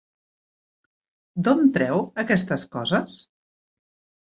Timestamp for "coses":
2.79-3.21